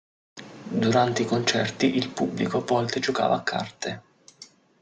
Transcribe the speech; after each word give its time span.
Durante 0.71 1.21
i 1.21 1.25
concerti, 1.25 1.95
il 1.95 2.09
pubblico 2.09 2.57
a 2.57 2.61
volte 2.61 2.99
giocava 2.99 3.35
a 3.35 3.43
carte. 3.43 4.01